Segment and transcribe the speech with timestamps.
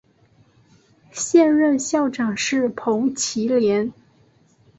[1.11, 3.93] 现任校长是彭绮莲。